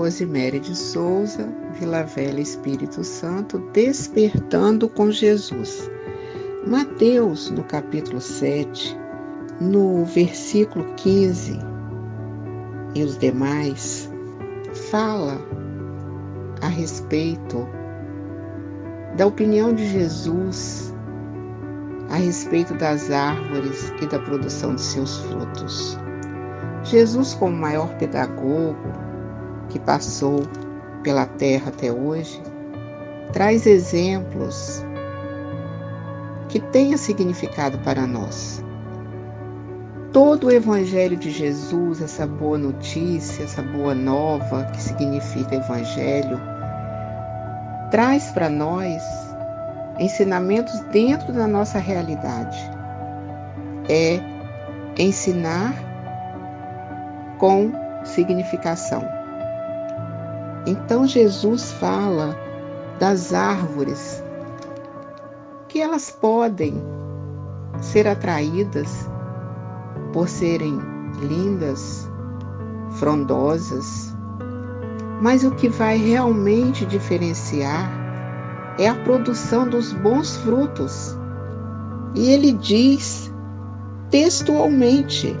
[0.00, 1.46] Rosemary de Souza,
[1.78, 5.90] Vila Velha, Espírito Santo, Despertando com Jesus.
[6.66, 8.96] Mateus, no capítulo 7,
[9.60, 11.58] no versículo 15
[12.94, 14.10] e os demais,
[14.90, 15.38] fala
[16.62, 17.68] a respeito
[19.18, 20.94] da opinião de Jesus
[22.08, 25.98] a respeito das árvores e da produção de seus frutos.
[26.84, 29.09] Jesus, como maior pedagogo
[29.70, 30.42] que passou
[31.02, 32.42] pela terra até hoje,
[33.32, 34.84] traz exemplos
[36.48, 38.62] que tenha significado para nós.
[40.12, 46.40] Todo o Evangelho de Jesus, essa boa notícia, essa boa nova que significa Evangelho,
[47.92, 49.00] traz para nós
[50.00, 52.58] ensinamentos dentro da nossa realidade.
[53.88, 54.20] É
[54.98, 55.72] ensinar
[57.38, 57.72] com
[58.04, 59.19] significação.
[60.66, 62.36] Então Jesus fala
[62.98, 64.22] das árvores
[65.68, 66.74] que elas podem
[67.80, 69.08] ser atraídas
[70.12, 70.78] por serem
[71.20, 72.10] lindas,
[72.90, 74.14] frondosas,
[75.22, 77.90] mas o que vai realmente diferenciar
[78.78, 81.16] é a produção dos bons frutos.
[82.14, 83.32] E ele diz
[84.10, 85.36] textualmente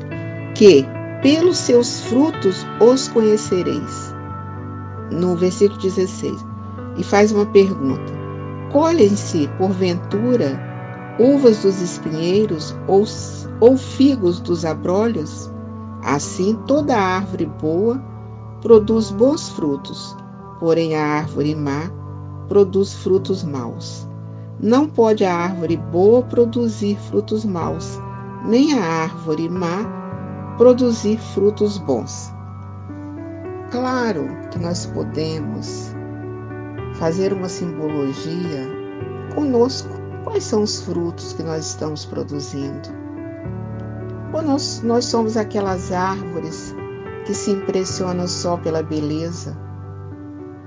[0.54, 0.86] que
[1.22, 4.14] pelos seus frutos os conhecereis.
[5.10, 6.44] No versículo 16.
[6.96, 8.12] E faz uma pergunta:
[8.72, 10.60] Colhem-se, porventura,
[11.18, 13.04] uvas dos espinheiros ou,
[13.60, 15.50] ou figos dos abrolhos?
[16.04, 18.02] Assim, toda árvore boa
[18.62, 20.16] produz bons frutos,
[20.58, 21.90] porém a árvore má
[22.48, 24.06] produz frutos maus.
[24.62, 27.98] Não pode a árvore boa produzir frutos maus,
[28.44, 30.00] nem a árvore má
[30.56, 32.32] produzir frutos bons.
[33.70, 35.94] Claro que nós podemos
[36.94, 38.66] fazer uma simbologia
[39.32, 39.88] conosco.
[40.24, 42.88] Quais são os frutos que nós estamos produzindo?
[44.32, 46.74] Ou nós, nós somos aquelas árvores
[47.24, 49.56] que se impressionam só pela beleza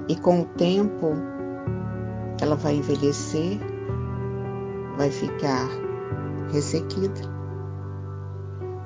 [0.08, 1.14] e com o tempo
[2.42, 3.60] ela vai envelhecer,
[4.98, 5.68] vai ficar
[6.54, 7.22] ressequida.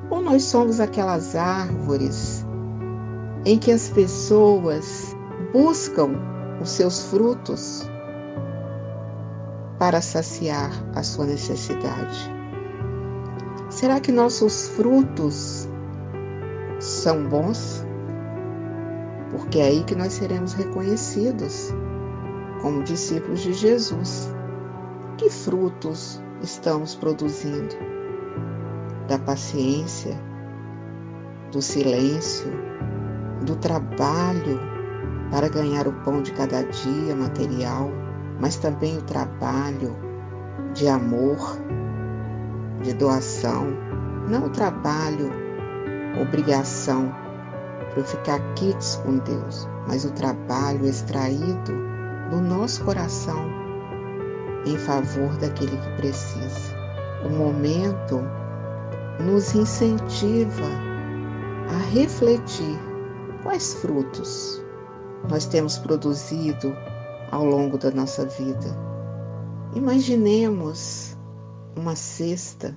[0.09, 2.47] Ou nós somos aquelas árvores
[3.46, 5.16] em que as pessoas
[5.53, 6.12] buscam
[6.62, 7.90] os seus frutos
[9.80, 12.31] para saciar a sua necessidade.
[13.70, 15.68] Será que nossos frutos
[16.80, 17.86] são bons?
[19.31, 21.74] Porque é aí que nós seremos reconhecidos
[22.62, 24.34] como discípulos de Jesus.
[25.18, 27.75] Que frutos estamos produzindo?
[29.08, 30.19] Da paciência,
[31.52, 32.52] do silêncio,
[33.47, 34.59] do trabalho
[35.31, 37.90] para ganhar o pão de cada dia material,
[38.40, 39.96] mas também o trabalho
[40.74, 41.57] de amor,
[42.84, 43.68] de doação,
[44.28, 45.31] não o trabalho,
[46.22, 47.12] obrigação
[47.94, 51.74] para ficar quites com Deus, mas o trabalho extraído
[52.30, 53.50] do nosso coração
[54.66, 56.75] em favor daquele que precisa.
[57.25, 58.22] O momento
[59.19, 60.66] nos incentiva
[61.74, 62.87] a refletir
[63.44, 64.64] quais frutos
[65.30, 66.75] nós temos produzido
[67.31, 68.68] ao longo da nossa vida.
[69.75, 71.18] Imaginemos
[71.75, 72.75] uma cesta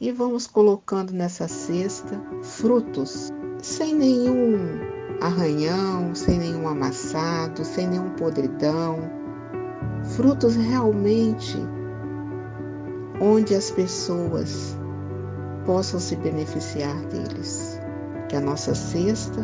[0.00, 3.30] e vamos colocando nessa cesta frutos
[3.62, 4.56] sem nenhum
[5.20, 8.98] arranhão, sem nenhum amassado, sem nenhum podridão.
[10.16, 11.58] Frutos realmente
[13.20, 14.76] onde as pessoas
[15.66, 17.78] possam se beneficiar deles.
[18.30, 19.40] Que a nossa cesta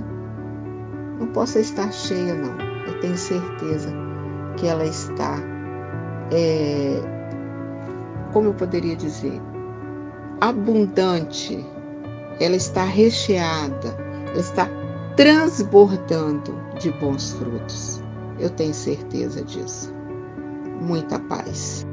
[1.18, 2.56] não possa estar cheia, não.
[2.86, 3.92] Eu tenho certeza
[4.56, 5.40] que ela está,
[6.30, 7.00] é,
[8.32, 9.42] como eu poderia dizer,
[10.40, 11.66] abundante,
[12.38, 13.88] ela está recheada,
[14.28, 14.68] ela está
[15.16, 18.00] transbordando de bons frutos.
[18.38, 19.92] Eu tenho certeza disso.
[20.80, 21.84] Muita paz.